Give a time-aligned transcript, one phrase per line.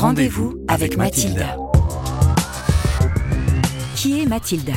[0.00, 1.56] Rendez-vous avec Mathilda.
[3.96, 4.72] Qui est Mathilda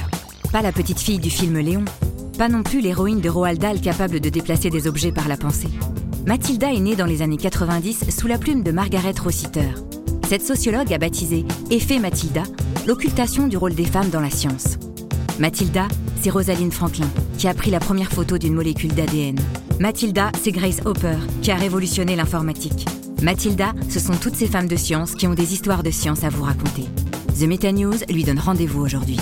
[0.51, 1.85] Pas la petite fille du film Léon.
[2.37, 5.69] Pas non plus l'héroïne de Roald Dahl capable de déplacer des objets par la pensée.
[6.25, 9.69] Mathilda est née dans les années 90 sous la plume de Margaret Rossiter.
[10.27, 12.43] Cette sociologue a baptisé Effet Mathilda
[12.85, 14.77] l'occultation du rôle des femmes dans la science.
[15.39, 15.87] Mathilda,
[16.21, 19.39] c'est Rosalind Franklin qui a pris la première photo d'une molécule d'ADN.
[19.79, 22.85] Mathilda, c'est Grace Hopper qui a révolutionné l'informatique.
[23.23, 26.29] Mathilda, ce sont toutes ces femmes de science qui ont des histoires de science à
[26.29, 26.83] vous raconter.
[27.39, 29.17] The Meta News lui donne rendez-vous aujourd'hui.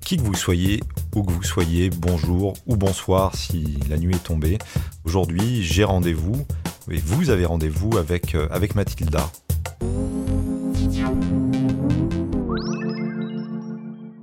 [0.00, 0.80] Qui que vous soyez,
[1.14, 4.56] où que vous soyez, bonjour ou bonsoir si la nuit est tombée.
[5.04, 6.46] Aujourd'hui, j'ai rendez-vous,
[6.90, 9.30] et vous avez rendez-vous avec, euh, avec Mathilda.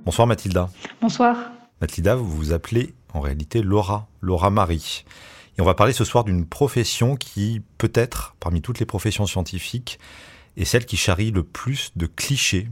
[0.04, 0.68] Bonsoir Mathilda.
[1.00, 1.38] Bonsoir.
[1.80, 5.06] Mathilda, vous vous appelez en réalité Laura, Laura Marie.
[5.60, 10.00] Et on va parler ce soir d'une profession qui, peut-être, parmi toutes les professions scientifiques,
[10.56, 12.70] est celle qui charrie le plus de clichés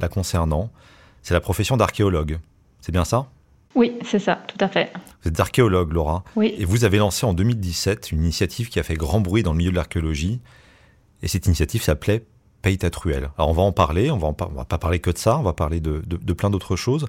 [0.00, 0.70] la concernant.
[1.22, 2.40] C'est la profession d'archéologue.
[2.82, 3.30] C'est bien ça?
[3.74, 4.92] Oui, c'est ça, tout à fait.
[5.22, 6.24] Vous êtes archéologue, Laura.
[6.36, 6.54] Oui.
[6.58, 9.56] Et vous avez lancé en 2017 une initiative qui a fait grand bruit dans le
[9.56, 10.42] milieu de l'archéologie.
[11.22, 12.26] Et cette initiative s'appelait
[12.60, 13.30] Paye ta truelle.
[13.38, 15.42] Alors on va en parler, on va, en va pas parler que de ça, on
[15.42, 16.02] va parler de,
[16.34, 17.06] plein d'autres choses.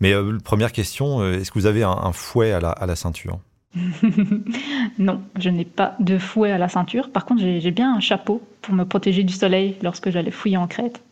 [0.00, 3.40] Mais euh, première question, euh, est-ce que vous avez un, fouet à la ceinture?
[4.98, 7.10] non, je n'ai pas de fouet à la ceinture.
[7.10, 10.66] Par contre, j'ai bien un chapeau pour me protéger du soleil lorsque j'allais fouiller en
[10.66, 11.02] Crète.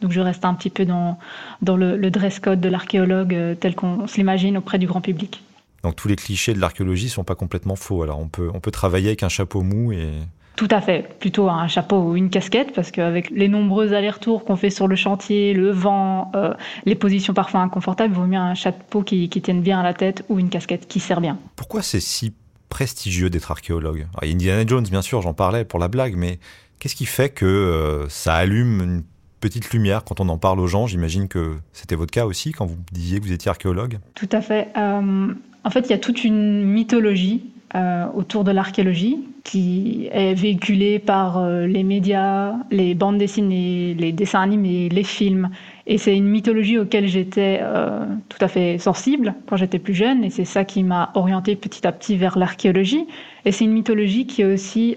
[0.00, 1.16] Donc je reste un petit peu dans,
[1.62, 5.42] le, dress code de l'archéologue euh, tel qu'on se l'imagine auprès du grand public.
[5.84, 8.02] Donc tous les clichés de l'archéologie sont pas complètement faux.
[8.02, 10.08] Alors on peut travailler avec un chapeau mou et
[10.56, 14.56] tout à fait, plutôt un chapeau ou une casquette, parce qu'avec les nombreux allers-retours qu'on
[14.56, 16.52] fait sur le chantier, le vent, euh,
[16.84, 20.24] les positions parfois inconfortables, il vaut mieux un chapeau qui, tienne bien à la tête
[20.28, 21.38] ou une casquette qui sert bien.
[21.56, 22.34] Pourquoi c'est si
[22.68, 24.06] prestigieux d'être archéologue?
[24.14, 26.38] Alors, Indiana Jones, bien sûr, j'en parlais pour la blague, mais
[26.78, 29.02] qu'est-ce qui fait que euh, ça allume une
[29.40, 30.86] petite lumière quand on en parle aux gens?
[30.86, 33.98] J'imagine que c'était votre cas aussi quand vous disiez que vous étiez archéologue.
[34.14, 34.68] Tout à fait.
[34.76, 35.32] Euh,
[35.64, 37.44] en fait, il y a toute une mythologie
[37.74, 44.12] euh, autour de l'archéologie qui est véhiculée par euh, les médias, les bandes dessinées, les
[44.12, 45.50] dessins animés, les films.
[45.86, 50.22] Et c'est une mythologie auquel j'étais euh, tout à fait sensible quand j'étais plus jeune,
[50.22, 53.06] et c'est ça qui m'a orienté petit à petit vers l'archéologie.
[53.44, 54.96] Et c'est une mythologie qui est aussi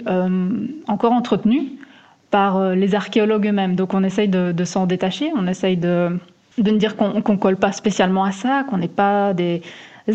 [0.87, 1.71] encore entretenue
[2.29, 3.75] par les archéologues eux-mêmes.
[3.75, 6.19] Donc on essaye de, s'en détacher, on essaye de,
[6.59, 9.63] de ne dire qu'on ne colle pas spécialement à ça, qu'on n'est pas des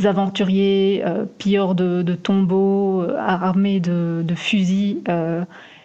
[0.05, 5.45] aventuriers, euh, pilleurs de, tombeaux, euh, armés de, fusils, euh,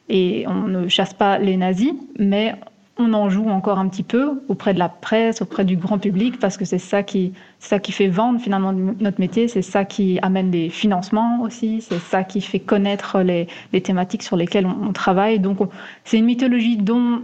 [0.09, 2.55] et on ne chasse pas les nazis, mais
[2.97, 6.39] on en joue encore un petit peu auprès de la presse, auprès du grand public,
[6.39, 10.17] parce que c'est ça qui, ça qui fait vendre finalement notre métier, c'est ça qui
[10.22, 13.47] amène des financements aussi, c'est ça qui fait connaître les,
[13.81, 15.39] thématiques sur lesquelles on, travaille.
[15.39, 15.57] Donc
[16.05, 17.23] c'est une mythologie dont,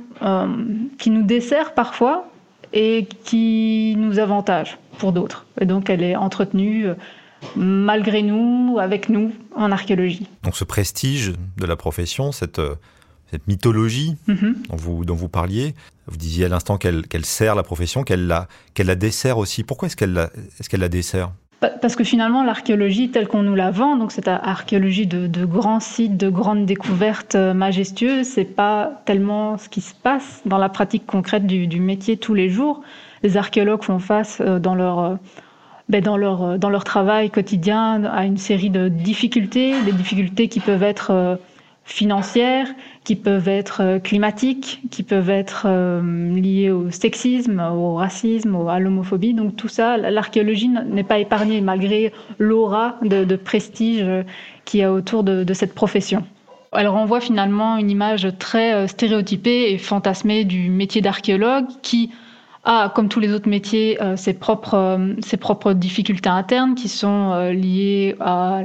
[0.98, 2.31] qui nous dessert parfois,
[2.74, 5.46] et qui nous avantage pour d'autres.
[5.60, 6.96] Et donc elle est entretenue euh,
[7.56, 10.28] malgré nous, avec nous, en archéologie.
[10.44, 12.76] Donc ce prestige de la profession, cette, euh,
[13.32, 14.56] cette mythologie mhm.
[14.70, 15.74] dont, vous, dont vous parliez,
[16.08, 19.64] vous disiez à l'instant qu'elle sert la profession, qu'elle la, qu'elle la dessert aussi.
[19.64, 20.30] Pourquoi est-ce qu'elle la,
[20.60, 21.32] est qu'elle la dessert?
[21.62, 26.18] Parce que finalement, l'archéologie telle qu'on nous la vend, donc cette archéologie de, grands sites,
[26.18, 31.06] de grandes découvertes euh, majestueuses, c'est pas tellement ce qui se passe dans la pratique
[31.06, 32.82] concrète du, métier tous les jours.
[33.22, 35.16] Les archéologues font face euh, dans leur euh,
[35.88, 40.62] ben, dans leur, dans leur travail quotidien à une série de difficultés, des difficultés qui
[40.62, 41.38] peuvent être
[41.92, 42.68] financières,
[43.04, 48.80] qui peuvent être euh, climatiques, qui peuvent être euh, liées au sexisme, au racisme, à
[48.80, 49.34] l'homophobie.
[49.34, 54.24] Donc tout ça, l'archéologie n'est pas épargnée malgré l'aura de, prestige euh,
[54.66, 56.24] qu'il y a autour de, cette profession.
[56.72, 62.12] Elle renvoie finalement une image très stéréotypée et fantasmée du métier d'archéologue qui
[62.64, 68.16] a, comme tous les autres métiers, ses, propres, ses propres difficultés internes qui sont liées
[68.22, 68.62] à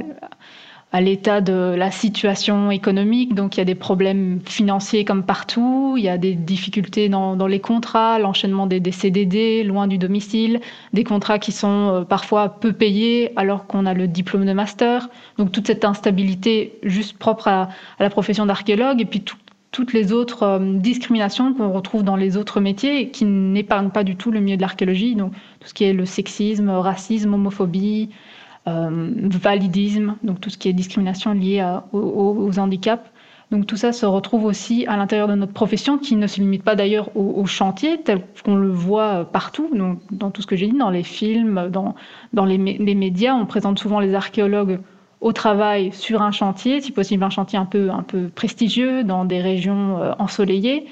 [0.93, 3.35] à l'état de la situation économique.
[3.35, 7.35] Donc il y a des problèmes financiers comme partout, il y a des difficultés dans,
[7.47, 10.61] les contrats, l'enchaînement des, CDD loin du domicile,
[10.93, 15.09] des contrats qui sont euh, parfois peu payés alors qu'on a le diplôme de master.
[15.37, 17.69] Donc toute cette instabilité juste propre à,
[17.99, 19.23] la profession d'archéologue et puis
[19.71, 24.05] toutes les autres euh, discriminations qu'on retrouve dans les autres métiers et qui n'épargnent pas
[24.05, 25.15] du tout le milieu de l'archéologie.
[25.15, 28.09] Donc tout ce qui est le sexisme, racisme, homophobie,
[28.67, 33.09] validisme, donc tout ce qui est discrimination liée aux, handicaps.
[33.49, 36.63] Donc tout ça se retrouve aussi à l'intérieur de notre profession qui ne se limite
[36.63, 39.69] pas d'ailleurs au, chantier tel qu'on le voit partout,
[40.11, 41.95] dans tout ce que j'ai dit, dans les films, dans,
[42.33, 43.33] dans les, médias.
[43.33, 44.79] On présente souvent les archéologues
[45.21, 49.25] au travail sur un chantier, si possible un chantier un peu, un peu prestigieux dans
[49.25, 50.85] des régions euh, ensoleillées.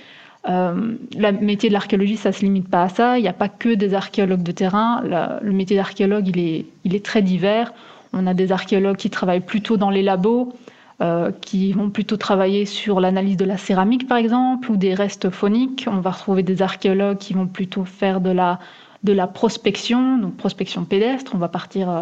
[0.47, 3.17] Euh, le métier de l'archéologie, ça ne se limite pas à ça.
[3.17, 5.01] Il n'y a pas que des archéologues de terrain.
[5.41, 7.73] le métier d'archéologue, il est, très divers.
[8.13, 10.53] On a des archéologues qui travaillent plutôt dans les labos,
[11.01, 15.29] euh, qui vont plutôt travailler sur l'analyse de la céramique, par exemple, ou des restes
[15.29, 15.87] phoniques.
[15.91, 21.31] On va retrouver des archéologues qui vont plutôt faire de la, prospection, donc prospection pédestre.
[21.33, 22.01] On va partir euh,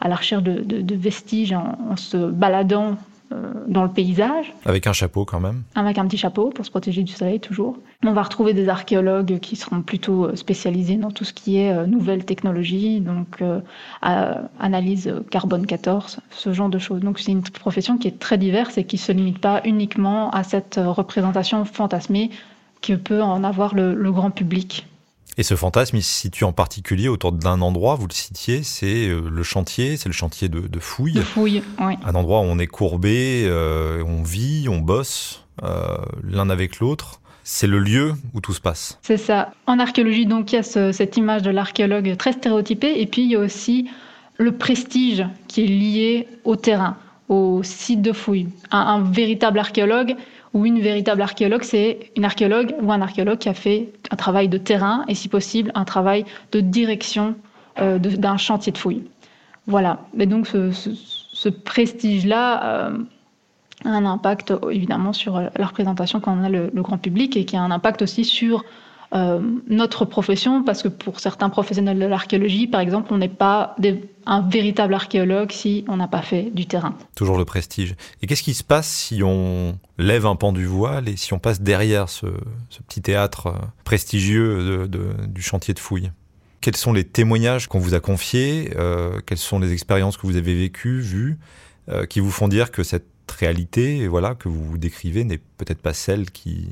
[0.00, 2.96] à la recherche de, vestiges en, se baladant
[3.68, 4.52] dans le paysage.
[4.64, 7.78] Avec un chapeau quand même Avec un petit chapeau pour se protéger du soleil toujours.
[8.04, 11.72] On va retrouver des archéologues qui seront plutôt euh, spécialisés dans tout ce qui est
[11.72, 13.42] euh, nouvelles technologies, donc
[14.02, 17.00] analyse carbone 14, ce genre de choses.
[17.00, 20.30] Donc c'est une profession qui est très diverse et qui ne se limite pas uniquement
[20.30, 22.30] à cette représentation fantasmée
[22.82, 24.86] que peut en avoir le grand public.
[25.40, 29.08] Et ce fantasme, il se situe en particulier autour d'un endroit, vous le citiez, c'est
[29.08, 31.14] euh, le chantier, c'est le chantier de, de fouille.
[31.14, 31.94] De fouille, oui.
[32.04, 37.22] Un endroit où on est courbé, euh, on vit, on bosse euh, l'un avec l'autre.
[37.42, 38.98] C'est le lieu où tout se passe.
[39.00, 39.52] C'est ça.
[39.66, 43.30] En archéologie, donc, il y a cette image de l'archéologue très stéréotypée, et puis il
[43.30, 43.88] y a aussi
[44.36, 46.98] le prestige qui est lié au terrain,
[47.30, 48.48] au site de fouille.
[48.72, 50.16] un véritable archéologue,
[50.52, 54.48] ou une véritable archéologue, c'est une archéologue ou un archéologue qui a fait un travail
[54.48, 57.36] de terrain et si possible un travail de direction
[57.80, 59.04] euh, d'un chantier de fouille.
[59.66, 60.00] Voilà.
[60.12, 62.98] Mais donc ce, prestige-là euh,
[63.84, 67.56] a un impact évidemment sur la représentation quand on a le, grand public et qui
[67.56, 68.64] a un impact aussi sur
[69.12, 73.74] euh, notre profession, parce que pour certains professionnels de l'archéologie, par exemple, on n'est pas
[74.24, 76.94] un véritable archéologue si on n'a pas fait du terrain.
[77.16, 77.96] Toujours le prestige.
[78.22, 81.40] Et qu'est-ce qui se passe si on lève un pan du voile et si on
[81.40, 82.26] passe derrière ce,
[82.86, 84.88] petit théâtre euh, prestigieux
[85.26, 86.12] du chantier de fouille
[86.60, 90.36] Quels sont les témoignages qu'on vous a confiés euh, Quelles sont les expériences que vous
[90.36, 91.38] avez vécues, vues,
[92.08, 96.30] qui vous font dire que cette réalité, voilà, que vous décrivez, n'est peut-être pas celle
[96.30, 96.70] qui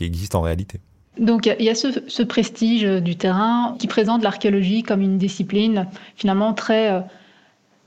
[0.00, 0.80] existe en réalité?
[1.18, 6.52] Donc il y a ce, prestige du terrain qui présente l'archéologie comme une discipline finalement
[6.52, 7.00] très euh,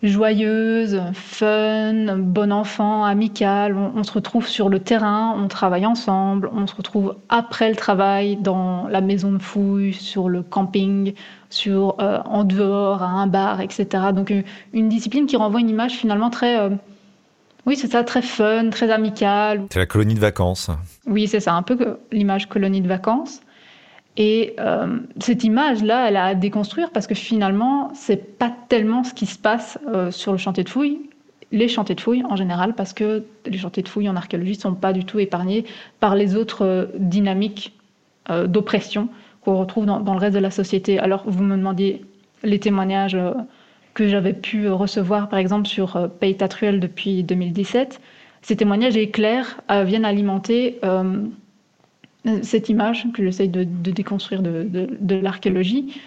[0.02, 3.76] joyeuse, fun, bon enfant, amicale.
[3.76, 8.38] On, se retrouve sur le terrain, on travaille ensemble, on se retrouve après le travail
[8.38, 11.14] dans la maison de fouille, sur le camping,
[11.50, 13.88] sur euh, en dehors, à un bar, etc.
[14.14, 14.34] Donc
[14.74, 16.70] une discipline qui renvoie une image finalement très euh,
[17.70, 19.68] oui, c'est ça, très fun, très amical.
[19.70, 20.72] C'est la colonie de vacances.
[21.06, 23.42] Oui, c'est ça, un peu l'image colonie de vacances.
[24.18, 29.14] Et euh, cette image-là, elle a à déconstruire parce que finalement, c'est pas tellement ce
[29.14, 31.00] qui se passe euh, sur le chantier de fouilles,
[31.52, 34.62] les chantiers de fouilles en général, parce que les chantiers de fouilles en archéologie ne
[34.62, 35.64] sont pas du tout épargnés
[36.00, 37.76] par les autres euh, dynamiques
[38.46, 39.10] d'oppression
[39.42, 41.00] qu'on retrouve dans, dans, le reste de la société.
[41.00, 42.06] Alors, vous me demandiez
[42.44, 43.18] les témoignages
[44.00, 48.00] que j'avais pu recevoir, par exemple, sur euh, Pays Tatruel depuis 2017,
[48.42, 51.26] ces témoignages éclairs euh, viennent alimenter euh,
[52.42, 56.00] cette image que j'essaye de, déconstruire de, l'archéologie.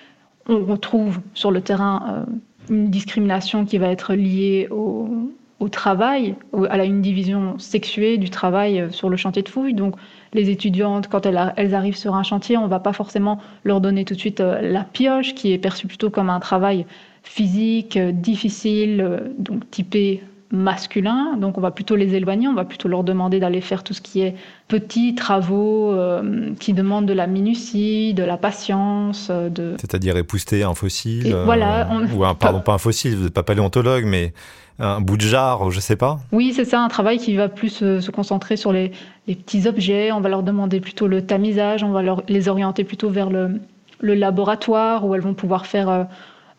[0.48, 2.24] On retrouve sur le terrain
[2.70, 6.34] une discrimination qui va être liée au, travail,
[6.70, 9.74] à la, une division sexuée du travail sur le chantier de fouille.
[9.74, 9.96] Donc,
[10.32, 13.80] les étudiantes, quand elles, elles arrivent sur un chantier, on ne va pas forcément leur
[13.80, 16.84] donner tout de suite la pioche, qui est perçue plutôt comme un travail
[17.22, 22.66] physique, euh, difficile, euh, donc typé masculin, donc on va plutôt les éloigner, on va
[22.66, 24.34] plutôt leur demander d'aller faire tout ce qui est
[24.68, 29.30] petits travaux euh, qui demandent de la minutie, de la patience.
[29.30, 29.76] De...
[29.80, 34.04] C'est-à-dire épousseter un fossile voilà, Ou un, pardon, pas un fossile, vous n'êtes pas paléontologue,
[34.04, 34.34] mais
[34.78, 37.70] un bout de jarre, je sais pas Oui, c'est ça, un travail qui va plus
[37.70, 38.92] se concentrer sur les,
[39.26, 43.08] petits objets, on va leur demander plutôt le tamisage, on va leur, les orienter plutôt
[43.08, 43.58] vers le,
[44.00, 46.08] le laboratoire où elles vont pouvoir faire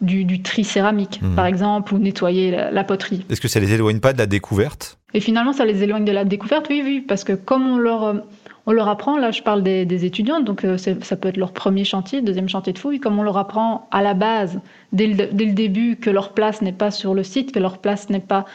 [0.04, 1.36] du, tri céramique, mhm.
[1.36, 3.26] par exemple, ou nettoyer la, poterie.
[3.30, 4.98] Est-ce que ça les éloigne pas de la découverte?
[5.14, 8.24] Et finalement, ça les éloigne de la découverte, oui, oui, parce que comme on leur,
[8.66, 11.84] on leur apprend, là je parle des, étudiants, donc euh, ça peut être leur premier
[11.84, 14.60] chantier, deuxième chantier de fouille, comme on leur apprend à la base,
[14.92, 17.78] dès le, dès le début, que leur place n'est pas sur le site, que leur
[17.80, 18.46] place n'est pas...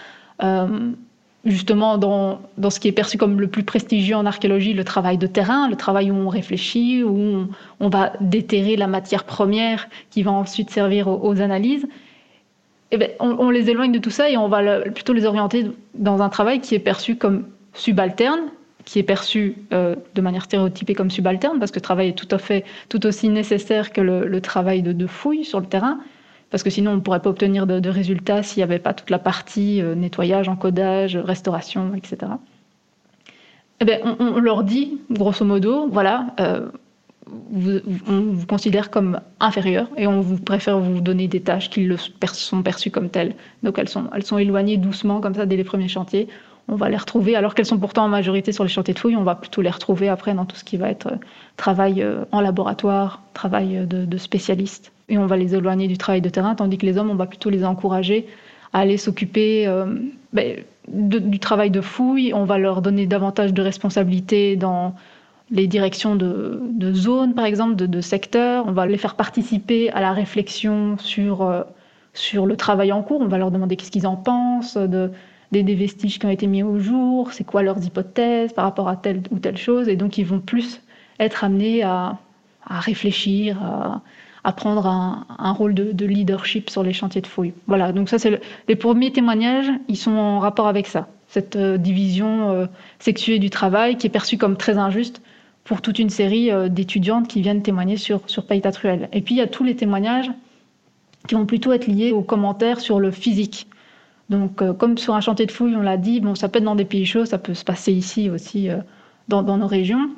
[0.42, 0.92] Euh,
[1.50, 5.18] justement dans, dans, ce qui est perçu comme le plus prestigieux en archéologie, le travail
[5.18, 7.48] de terrain, le travail où on réfléchit, où
[7.80, 11.86] on, va déterrer la matière première qui va ensuite servir aux, analyses.
[12.90, 16.22] Eh bien, on, les éloigne de tout ça et on va plutôt les orienter dans
[16.22, 18.50] un travail qui est perçu comme subalterne,
[18.84, 22.28] qui est perçu euh, de manière stéréotypée comme subalterne, parce que le travail est tout
[22.30, 25.98] à fait tout aussi nécessaire que le, travail de, de fouille sur le terrain
[26.50, 29.10] parce que sinon on ne pourrait pas obtenir de, résultats s'il n'y avait pas toute
[29.10, 32.32] la partie euh, nettoyage, encodage, restauration, etc.
[33.80, 36.68] Eh bien, on, leur dit, grosso modo, voilà, euh,
[38.08, 41.96] on vous considère comme inférieur et on vous préfère vous donner des tâches qui le
[41.96, 43.36] sont perçues comme telles.
[43.62, 46.26] Donc elles sont, elles sont éloignées doucement comme ça dès les premiers chantiers.
[46.66, 49.16] On va les retrouver alors qu'elles sont pourtant en majorité sur les chantiers de fouilles.
[49.16, 51.16] On va plutôt les retrouver après dans tout ce qui va être euh,
[51.56, 54.90] travail en laboratoire, travail de, de spécialistes.
[55.08, 57.26] Et on va les éloigner du travail de terrain, tandis que les hommes, on va
[57.26, 58.26] plutôt les encourager
[58.72, 59.86] à aller s'occuper euh,
[60.32, 62.32] ben, du travail de fouille.
[62.34, 64.94] On va leur donner davantage de responsabilités dans
[65.50, 68.66] les directions de, zones, par exemple, de, secteurs.
[68.66, 71.62] On va les faire participer à la réflexion sur, euh,
[72.12, 73.20] sur le travail en cours.
[73.20, 75.10] On va leur demander qu'est-ce qu'ils en pensent, de,
[75.52, 78.88] des, des, vestiges qui ont été mis au jour, c'est quoi leurs hypothèses par rapport
[78.88, 79.88] à telle ou telle chose.
[79.88, 80.82] Et donc, ils vont plus
[81.18, 82.18] être amenés à,
[82.66, 84.02] à réfléchir, à,
[84.48, 87.52] à prendre un, rôle de, de, leadership sur les chantiers de fouilles.
[87.66, 91.06] Voilà, donc ça, c'est le, les premiers témoignages, ils sont en rapport avec ça.
[91.26, 92.66] Cette euh, division euh,
[92.98, 95.20] sexuée du travail qui est perçue comme très injuste
[95.64, 99.10] pour toute une série euh, d'étudiantes qui viennent témoigner sur, sur Truel.
[99.12, 100.30] Et puis il y a tous les témoignages
[101.26, 103.66] qui vont plutôt être liés aux commentaires sur le physique.
[104.30, 106.74] Donc comme sur un chantier de fouilles, on l'a dit, bon, ça peut être dans
[106.74, 108.70] des pays chauds, ça peut se passer ici aussi
[109.28, 110.08] dans, nos régions.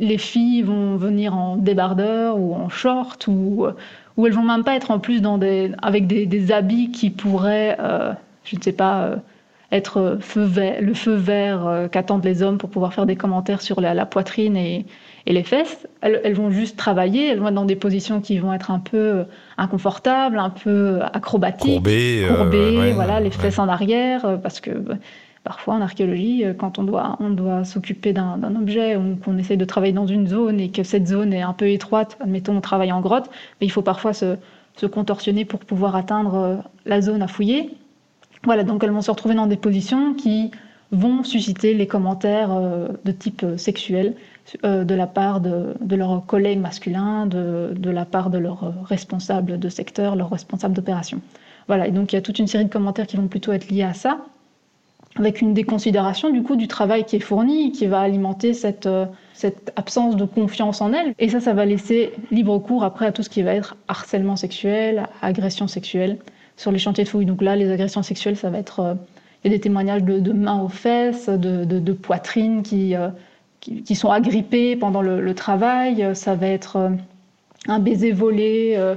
[0.00, 3.66] Euh, les filles vont venir en débardeur ou en short ou,
[4.16, 7.10] ou elles vont même pas être en plus dans des, avec des, des habits qui
[7.10, 7.76] pourraient,
[8.44, 9.16] je ne sais pas,
[9.74, 13.60] être feu vert, le feu vert euh, qu'attendent les hommes pour pouvoir faire des commentaires
[13.60, 14.86] sur la, la poitrine et,
[15.26, 15.88] et, les fesses.
[16.00, 18.78] Elles, elles, vont juste travailler, elles vont être dans des positions qui vont être un
[18.78, 19.24] peu
[19.58, 23.64] inconfortables, un peu acrobatiques, courbées, courbées euh, ouais, voilà, les fesses ouais.
[23.64, 24.70] en arrière, euh, parce que
[25.44, 29.64] parfois en archéologie, quand on doit, on doit s'occuper d'un objet ou qu'on essaie de
[29.64, 32.92] travailler dans une zone et que cette zone est un peu étroite, admettons on travaille
[32.92, 34.36] en grotte, mais il faut parfois se,
[34.76, 37.76] se contorsionner pour pouvoir atteindre la zone à fouiller.
[38.44, 40.50] Voilà, donc elles vont se retrouver dans des positions qui
[40.90, 44.14] vont susciter les commentaires euh, de type euh, sexuel
[44.64, 48.84] euh, de la part de, de leurs collègues masculins, de, de, la part de leurs
[48.84, 51.20] responsables de secteur, leurs responsables d'opération.
[51.66, 53.68] Voilà, et donc il y a toute une série de commentaires qui vont plutôt être
[53.68, 54.18] liés à ça,
[55.16, 58.88] avec une déconsidération du coup du travail qui est fourni, qui va alimenter cette,
[59.32, 61.14] cette absence de confiance en elles.
[61.18, 64.36] Et ça, ça va laisser libre cours après à tout ce qui va être harcèlement
[64.36, 66.18] sexuel, agression sexuelle,
[66.56, 67.26] sur les chantiers de fouilles.
[67.26, 68.80] Donc là, les agressions sexuelles, ça va être.
[68.80, 68.94] Euh,
[69.44, 73.08] il y a des témoignages de, mains aux fesses, de, de, de poitrine qui, euh,
[73.60, 76.14] qui, qui, sont agrippées pendant le, travail.
[76.14, 76.90] Ça va être euh,
[77.68, 78.94] un baiser volé euh,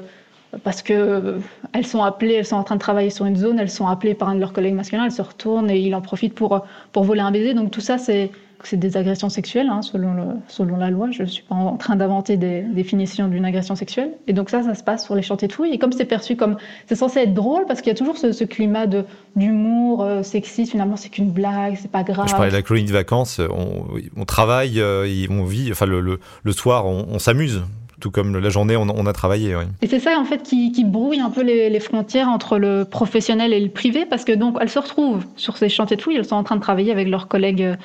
[0.63, 1.39] parce que euh,
[1.73, 4.13] elles sont appelées, elles sont en train de travailler sur une zone, elles sont appelées
[4.13, 7.03] par un de leurs collègues masculins, elles se retournent et il en profite pour, pour
[7.03, 7.53] voler un baiser.
[7.53, 8.31] Donc tout ça, c'est
[8.73, 11.09] des agressions sexuelles, hein, selon, selon la loi.
[11.11, 14.11] Je ne suis pas en train d'inventer des définitions d'une agression sexuelle.
[14.27, 15.73] Et donc ça, ça se passe sur les chantiers de fouilles.
[15.73, 16.57] Et comme c'est perçu comme...
[16.87, 18.87] C'est censé être drôle, parce qu'il y a toujours ce, climat
[19.35, 20.71] d'humour euh, sexiste.
[20.71, 22.27] Finalement, c'est qu'une blague, c'est pas grave.
[22.27, 23.39] Je parlais de la colonie de vacances.
[23.39, 23.85] On,
[24.15, 25.71] on travaille, euh, on vit...
[25.71, 26.19] Enfin, le,
[26.51, 27.61] soir, on s'amuse
[27.99, 29.55] tout comme la journée, on, a travaillé.
[29.81, 33.59] Et c'est ça, en fait, qui, brouille un peu les, frontières entre le professionnel et
[33.59, 36.35] le privé, parce que donc elles se retrouvent sur ces chantiers de fouilles, elles sont
[36.35, 37.75] en train de travailler avec leurs collègues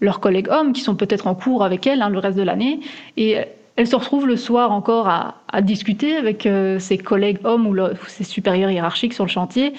[0.00, 2.80] leurs collègues hommes qui sont peut-être en cours avec elles hein, le reste de l'année.
[3.16, 3.36] Et
[3.76, 8.06] elles se retrouvent le soir encore à, discuter avec euh, ses collègues hommes ou, ou,
[8.06, 9.72] ses supérieurs hiérarchiques sur le chantier.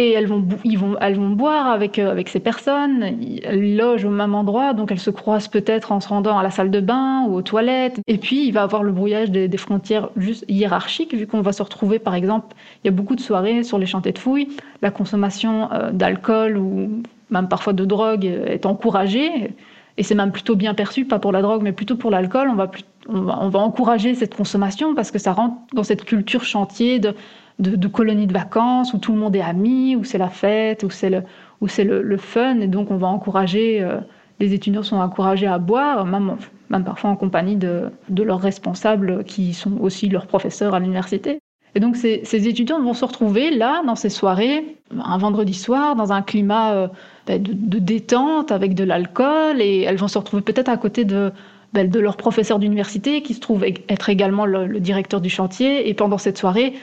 [0.00, 4.06] Et elles vont, ils vont, elles vont boire avec, euh, avec ces personnes, elles logent
[4.06, 6.80] au même endroit, donc elles se croisent peut-être en se rendant à la salle de
[6.80, 8.00] bain ou aux toilettes.
[8.06, 11.52] Et puis il va y avoir le brouillage des, frontières juste hiérarchiques, vu qu'on va
[11.52, 14.48] se retrouver, par exemple, il y a beaucoup de soirées sur les chantiers de fouilles,
[14.80, 19.52] la consommation euh, d'alcool ou même parfois de drogue, est encouragée.
[19.98, 22.48] Et c'est même plutôt bien perçu, pas pour la drogue, mais plutôt pour l'alcool.
[22.48, 22.70] On, va,
[23.06, 27.14] on va encourager cette consommation parce que ça rentre dans cette culture chantier de,
[27.60, 30.90] de, colonies de vacances où tout le monde est ami, où c'est la fête, où
[30.90, 32.60] c'est le, fun.
[32.60, 33.98] Et donc, on va encourager, euh,
[34.40, 36.36] les étudiants sont encouragés à boire, même,
[36.84, 41.40] parfois en compagnie de, leurs responsables qui sont aussi leurs professeurs à l'université.
[41.76, 45.94] Et donc, ces, ces, étudiants vont se retrouver là, dans ces soirées, un vendredi soir,
[45.94, 46.88] dans un climat euh,
[47.28, 51.30] de, de, détente, avec de l'alcool, et elles vont se retrouver peut-être à côté de,
[51.74, 55.88] de leur professeur d'université, qui se trouve être également le, le, directeur du chantier.
[55.88, 56.74] Et pendant cette soirée,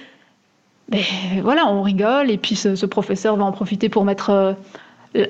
[0.89, 1.01] ben,
[1.43, 4.53] voilà, on rigole, et puis ce, ce, professeur va en profiter pour mettre euh,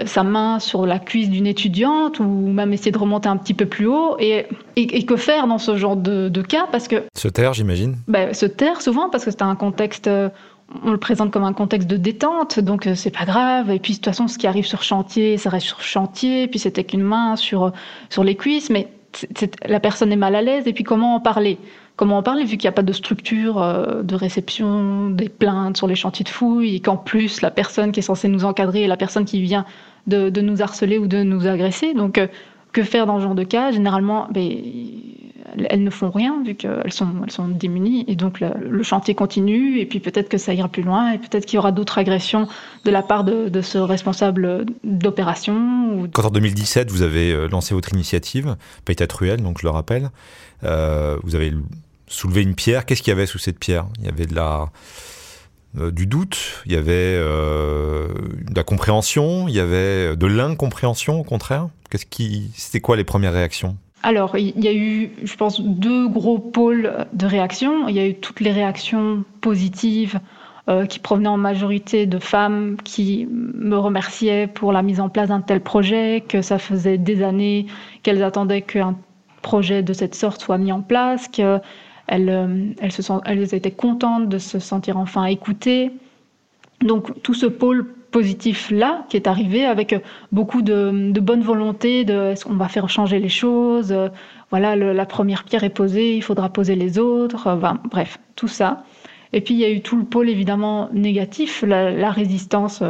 [0.06, 3.66] sa main sur la cuisse d'une étudiante ou même essayer de remonter un petit peu
[3.66, 4.46] plus haut et,
[4.76, 7.98] et, et que faire dans ce genre de, de cas parce que se taire j'imagine.
[8.08, 10.10] Ben, se taire souvent parce que c'est un contexte
[10.84, 13.98] on le présente comme un contexte de détente donc c'est pas grave et puis de
[13.98, 17.36] toute façon ce qui arrive sur chantier ça reste sur chantier puis c'était qu'une main
[17.36, 17.72] sur
[18.10, 20.74] sur les cuisses mais c est, c est, la personne est mal à l'aise et
[20.74, 21.60] puis comment en parler?
[21.98, 25.76] Comment en parler vu qu'il n'y a pas de structure euh, de réception des plaintes
[25.76, 28.84] sur les chantiers de fouilles et qu'en plus la personne qui est censée nous encadrer
[28.84, 29.66] est la personne qui vient
[30.06, 32.28] de, nous harceler ou de nous agresser donc euh,
[32.72, 33.72] que faire dans ce genre de cas?
[33.72, 34.48] Généralement ben,
[35.70, 38.06] elles ne font rien vu qu'elles sont, elles sont démunies.
[38.08, 41.46] Et donc le, chantier continue et puis peut-être que ça ira plus loin et peut-être
[41.46, 42.48] qu'il y aura d'autres agressions
[42.86, 46.08] de la part de, ce responsable d'opération.
[46.14, 50.10] Quand en 2017, vous avez euh, lancé votre initiative, Paytat Ruel, donc je le rappelle,
[50.62, 51.54] vous avez
[52.08, 52.86] soulevé une pierre.
[52.86, 53.86] Qu'est-ce qu'il y avait sous cette pierre?
[54.00, 54.70] Il y avait de la
[55.78, 58.08] euh, du doute, il y avait euh,
[58.50, 61.70] de la compréhension, il y avait de l'incompréhension au contraire?
[61.90, 63.78] Qu'est-ce qui, c'était quoi les premières réactions?
[64.04, 67.88] Alors, il y a eu, je pense, deux gros pôles de réactions.
[67.88, 70.20] Il y a eu toutes les réactions positives
[70.70, 75.30] euh, qui provenaient en majorité de femmes qui me remerciaient pour la mise en place
[75.30, 77.66] d'un tel projet, que ça faisait des années
[78.04, 78.96] qu'elles attendaient qu'un
[79.42, 81.60] projet de cette sorte soit mis en place, que
[82.08, 85.92] elles, euh, elles, se sont, elles étaient contentes de se sentir enfin écoutées.
[86.82, 89.96] Donc tout ce pôle positif-là qui est arrivé avec
[90.32, 94.10] beaucoup de, bonne volonté, de est-ce qu'on va faire changer les choses, euh,
[94.50, 98.84] voilà, la première pierre est posée, il faudra poser les autres, euh, bref, tout ça.
[99.34, 102.82] Et puis il y a eu tout le pôle évidemment négatif, la résistance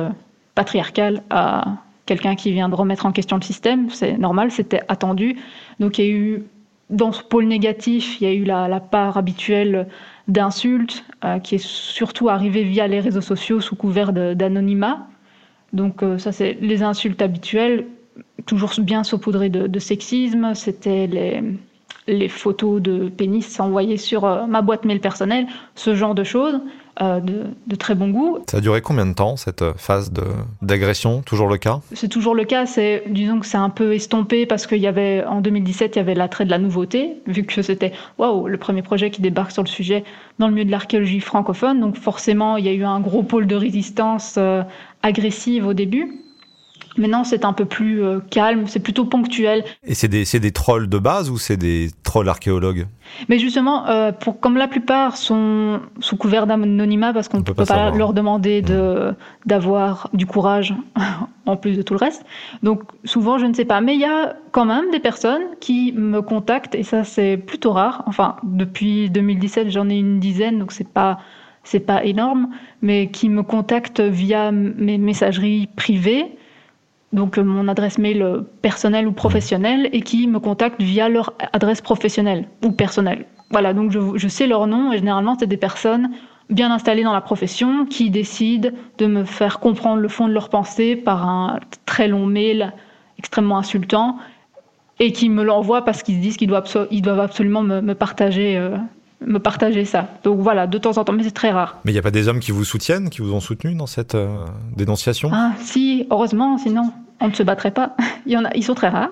[0.53, 5.35] patriarcale à quelqu'un qui vient de remettre en question le système, c'est normal, c'était attendu.
[5.79, 6.43] Donc il y a eu
[6.89, 9.87] dans ce pôle négatif, il y a eu la, part habituelle
[10.27, 15.07] d'insultes, euh, qui est surtout arrivée via les réseaux sociaux sous couvert d'anonymat.
[15.73, 17.85] Donc euh, ça, c'est les insultes habituelles,
[18.45, 20.53] toujours bien saupoudrées de, sexisme.
[20.55, 21.43] C'était les,
[22.07, 26.59] les, photos de pénis envoyées sur euh, ma boîte mail personnelle, ce genre de choses.
[26.99, 28.39] Euh, de, très bon goût.
[28.49, 30.11] Ça a duré combien de temps cette phase
[30.63, 31.21] d'agression?
[31.21, 31.81] Toujours le cas?
[31.93, 32.65] C'est toujours le cas.
[32.65, 36.01] C'est disons que c'est un peu estompé parce qu'il y avait en 2017 il y
[36.01, 39.61] avait l'attrait de la nouveauté vu que c'était waouh le premier projet qui débarque sur
[39.61, 40.05] le sujet
[40.39, 41.79] dans le milieu de l'archéologie francophone.
[41.81, 44.63] Donc forcément il y a eu un gros pôle de résistance euh,
[45.03, 46.26] agressive au début.
[46.97, 49.63] Maintenant, c'est un peu plus euh, calme, c'est plutôt ponctuel.
[49.83, 52.87] Et c'est des, des, trolls de base ou c'est des trolls archéologues?
[53.29, 57.53] Mais justement, euh, pour, comme la plupart sont sous couvert d'anonymat, parce qu'on ne peut,
[57.53, 59.15] pas, leur demander de, mmh.
[59.45, 60.73] d'avoir du courage
[61.45, 62.25] en plus de tout le reste.
[62.63, 63.79] Donc souvent, je ne sais pas.
[63.81, 67.73] Mais il y a quand même des personnes qui me contactent, et ça c'est plutôt
[67.73, 68.03] rare.
[68.07, 71.19] Enfin, depuis 2017, j'en ai une dizaine, donc c'est pas
[71.63, 72.49] c'est pas énorme,
[72.81, 76.36] mais qui me contactent via mes messageries privées
[77.13, 81.33] donc euh, mon adresse mail euh, personnelle ou professionnelle, et qui me contactent via leur
[81.53, 83.25] adresse professionnelle ou personnelle.
[83.49, 86.09] Voilà, donc je, sais leur nom, et généralement, c'est des personnes
[86.49, 90.49] bien installées dans la profession qui décident de me faire comprendre le fond de leurs
[90.49, 92.73] pensées par un très long mail
[93.17, 94.17] extrêmement insultant,
[94.99, 98.77] et qui me l'envoient parce qu'ils se disent qu'ils doivent, doivent absolument me, partager euh,
[99.25, 100.09] me partager ça.
[100.23, 101.79] Donc voilà, de temps en temps, mais c'est très rare.
[101.85, 103.87] Mais il n'y a pas des hommes qui vous soutiennent, qui vous ont soutenu dans
[103.87, 105.29] cette euh, dénonciation?
[105.33, 107.95] Ah si, heureusement, sinon on ne se battrait pas.
[108.25, 109.09] il y en a, ils sont très rares,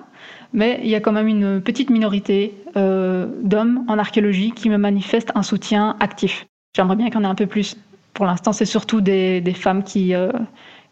[0.52, 4.78] mais il y a quand même une petite minorité euh, d'hommes en archéologie qui me
[4.78, 6.46] manifestent un soutien actif.
[6.76, 7.76] J'aimerais bien qu'il y en ait un peu plus.
[8.14, 10.30] Pour l'instant, c'est surtout des, des, femmes qui, euh,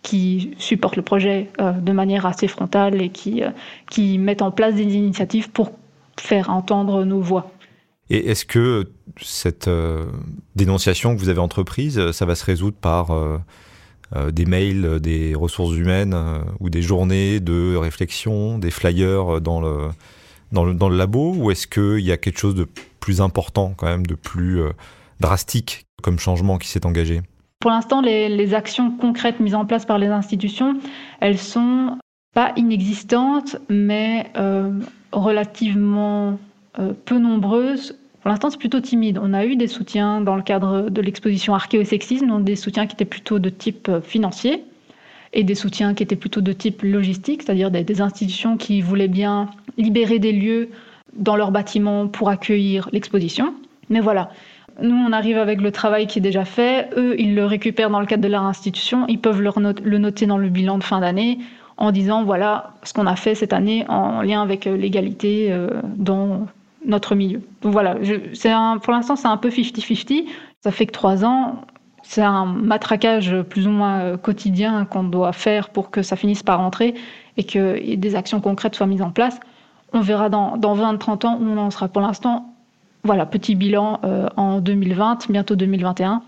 [0.03, 3.43] qui supportent le projet de manière assez frontale et qui,
[3.91, 5.73] qui mettent en place des initiatives pour
[6.21, 7.51] faire entendre nos voix.
[8.11, 8.91] Et est-ce que
[9.21, 10.05] cette euh,
[10.57, 13.39] dénonciation que vous avez entreprise, euh, ça va se résoudre par euh,
[14.31, 16.15] des mails des ressources humaines
[16.61, 19.89] ou des journées de réflexion, des flyers dans le,
[20.53, 22.69] dans le, labo Ou est-ce qu'il y a quelque chose de
[23.01, 24.61] plus important, quand même, de plus
[25.19, 27.23] drastique comme changement qui s'est engagé?
[27.59, 30.79] Pour l'instant, les, les actions concrètes mises en place par les institutions,
[31.21, 31.99] elles sont
[32.35, 34.31] pas inexistantes, mais
[35.11, 36.39] relativement
[37.05, 39.21] peu nombreuses pour l'instant, c'est plutôt timide.
[39.23, 42.95] On a eu des soutiens dans le cadre de l'exposition Archéosexisme, donc des soutiens qui
[42.95, 44.65] étaient plutôt de type euh, financier
[45.35, 49.51] et des soutiens qui étaient plutôt de type logistique, c'est-à-dire des, institutions qui voulaient bien
[49.77, 50.71] libérer des lieux
[51.13, 53.53] dans leurs bâtiments pour accueillir l'exposition.
[53.91, 54.31] Mais voilà,
[54.81, 56.89] nous, on arrive avec le travail qui est déjà fait.
[56.97, 59.05] Eux, ils le récupèrent dans le cadre de leur institution.
[59.09, 61.41] Ils peuvent le noter dans le bilan de fin d'année
[61.77, 65.69] en disant voilà ce qu'on a fait cette année en lien avec euh, l'égalité euh,
[65.97, 66.47] dans
[66.85, 67.41] notre milieu.
[67.63, 67.97] Donc voilà,
[68.45, 70.27] un, pour l'instant c'est un peu 50-50.
[70.63, 71.63] Ça fait que trois ans,
[72.03, 76.43] c'est un matraquage plus ou moins euh, quotidien qu'on doit faire pour que ça finisse
[76.43, 76.95] par rentrer
[77.37, 79.41] et que des actions concrètes soient mises en place.
[79.93, 81.89] On verra dans, dans 20-30 ans où on en sera.
[81.89, 82.55] Pour l'instant,
[83.05, 86.23] voilà, petit bilan euh, en 2020, bientôt 2021.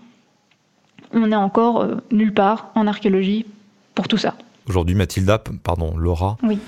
[1.13, 3.45] On est encore euh, nulle part en archéologie
[3.95, 4.35] pour tout ça.
[4.67, 6.59] Aujourd'hui, Mathilda, pardon, Laura, oui.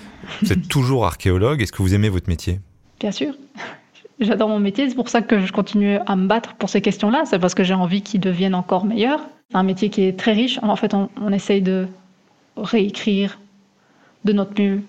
[0.41, 1.61] vous êtes toujours archéologue.
[1.61, 2.59] Est-ce que vous aimez votre métier?
[2.99, 3.33] Bien sûr.
[4.19, 7.23] J'adore mon métier, c'est pour ça que je continue à me battre pour ces questions-là,
[7.25, 9.21] c'est parce que j'ai envie qu'ils deviennent encore meilleurs.
[9.49, 10.59] C'est un métier qui est très riche.
[10.61, 11.87] En fait, on, essaye de
[12.57, 13.39] réécrire
[14.25, 14.81] de notre mieux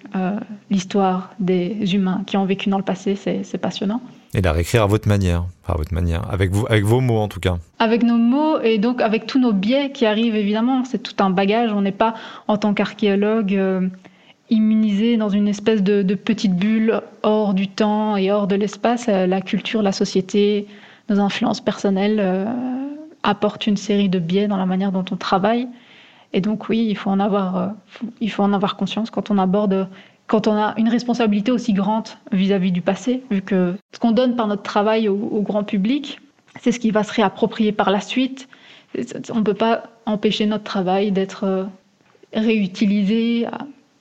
[0.69, 3.15] l'histoire des humains qui ont vécu dans le passé.
[3.15, 4.03] C'est passionnant.
[4.35, 7.29] Et la réécrire à votre manière, à votre manière, avec, vous, avec vos mots en
[7.29, 7.59] tout cas.
[7.79, 10.85] Avec nos mots et donc avec tous nos biais qui arrivent évidemment.
[10.85, 11.73] C'est tout un bagage.
[11.73, 12.15] On n'est pas
[12.47, 13.89] en tant qu'archéologue euh,
[14.51, 19.07] immunisé dans une espèce de, petite bulle hors du temps et hors de l'espace.
[19.09, 20.67] Euh, la culture, la société,
[21.09, 22.45] nos influences personnelles euh,
[23.23, 25.69] apportent une série de biais dans la manière dont on travaille.
[26.33, 27.73] Et donc oui, il faut en avoir,
[28.21, 29.89] il faut en avoir conscience quand on aborde
[30.31, 34.37] quand on a une responsabilité aussi grande vis-à-vis du passé, vu que ce qu'on donne
[34.37, 36.21] par notre travail au, grand public,
[36.61, 38.49] c'est ce qui va se réapproprier par la suite.
[39.33, 41.65] On ne peut pas empêcher notre travail d'être euh,
[42.33, 43.49] réutilisé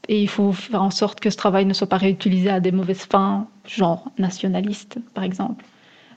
[0.09, 2.73] et il faut faire en sorte que ce travail ne soit pas réutilisé à des
[2.73, 5.63] mauvaises fins, genre nationaliste par exemple.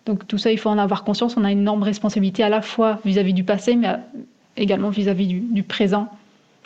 [0.07, 1.37] Donc tout ça, il faut en avoir conscience.
[1.37, 3.94] On a une énorme responsabilité à la fois vis-à-vis du passé, mais
[4.57, 6.09] également vis-à-vis du présent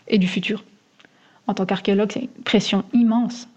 [0.09, 0.65] et du futur
[1.47, 3.49] en tant qu'archéologue, c'est une pression immense.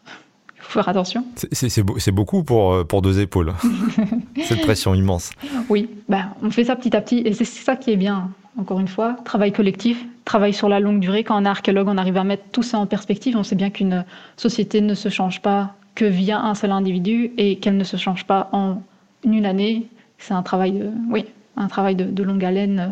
[0.70, 1.26] Faut faire attention.
[1.52, 3.54] C'est beaucoup pour, euh, pour deux épaules,
[4.44, 5.32] cette pression immense.
[5.68, 8.30] Oui, ben, on fait ça petit à petit et c'est ça qui est bien.
[8.56, 11.24] Encore une fois, travail collectif, travail sur la longue durée.
[11.24, 13.36] Quand on est archéologue, on arrive à mettre tout ça en perspective.
[13.36, 14.06] On sait bien qu'une
[14.38, 18.26] société ne se change pas que via un seul individu et qu'elle ne se change
[18.26, 18.84] pas en
[19.24, 19.88] une année.
[20.20, 21.26] C'est un travail, de, oui,
[21.58, 22.90] un travail de, de longue haleine euh,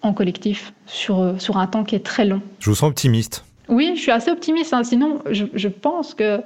[0.00, 2.40] en collectif sur, euh, sur un temps qui est très long.
[2.60, 3.44] Je vous sens optimiste.
[3.68, 4.72] Oui, je suis assez optimiste.
[4.72, 4.82] Hein.
[4.82, 6.40] Sinon, je, pense que,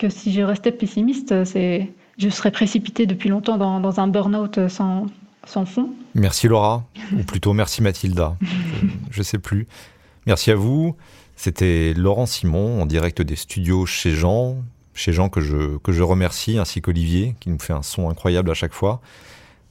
[0.00, 5.06] que si je restais pessimiste, c'est, je serais précipité depuis longtemps dans, un burn-out sans,
[5.44, 5.90] sans fond.
[6.14, 8.36] Merci Laura, ou plutôt merci Mathilda,
[9.10, 9.68] je ne sais plus.
[10.26, 10.96] Merci à vous.
[11.36, 14.56] C'était Laurent Simon en direct des studios chez Jean,
[14.94, 18.50] chez Jean que je, que je remercie, ainsi qu'Olivier qui nous fait un son incroyable
[18.50, 19.00] à chaque fois.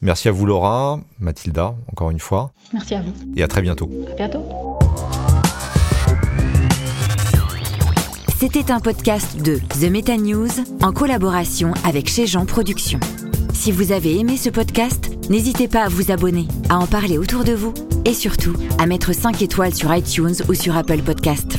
[0.01, 2.51] Merci à vous Laura, Mathilda, encore une fois.
[2.71, 3.13] Merci à vous.
[3.35, 3.89] Et à très bientôt.
[4.11, 4.78] À bientôt.
[8.39, 10.47] C'était un podcast de The Meta News
[10.81, 13.01] en collaboration avec Chez Jean Productions.
[13.53, 17.43] Si vous avez aimé ce podcast, n'hésitez pas à vous abonner, à en parler autour
[17.43, 17.73] de vous
[18.05, 21.57] et surtout à mettre 5 étoiles sur iTunes ou sur Apple Podcast.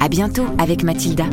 [0.00, 1.26] À bientôt avec Mathilda.